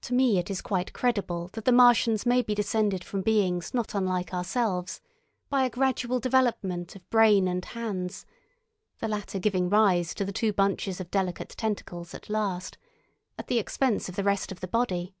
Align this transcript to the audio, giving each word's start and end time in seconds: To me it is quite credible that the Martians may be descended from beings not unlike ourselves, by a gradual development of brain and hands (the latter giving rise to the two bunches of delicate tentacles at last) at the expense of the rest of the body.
To 0.00 0.14
me 0.14 0.38
it 0.38 0.48
is 0.50 0.62
quite 0.62 0.94
credible 0.94 1.48
that 1.52 1.66
the 1.66 1.72
Martians 1.72 2.24
may 2.24 2.40
be 2.40 2.54
descended 2.54 3.04
from 3.04 3.20
beings 3.20 3.74
not 3.74 3.94
unlike 3.94 4.32
ourselves, 4.32 5.02
by 5.50 5.66
a 5.66 5.68
gradual 5.68 6.20
development 6.20 6.96
of 6.96 7.10
brain 7.10 7.46
and 7.46 7.62
hands 7.62 8.24
(the 9.00 9.08
latter 9.08 9.38
giving 9.38 9.68
rise 9.68 10.14
to 10.14 10.24
the 10.24 10.32
two 10.32 10.54
bunches 10.54 11.02
of 11.02 11.10
delicate 11.10 11.50
tentacles 11.50 12.14
at 12.14 12.30
last) 12.30 12.78
at 13.36 13.48
the 13.48 13.58
expense 13.58 14.08
of 14.08 14.16
the 14.16 14.24
rest 14.24 14.52
of 14.52 14.60
the 14.60 14.68
body. 14.68 15.14